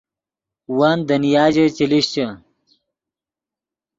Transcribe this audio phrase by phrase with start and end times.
[0.77, 2.25] ون دنیا ژے چے لیشچے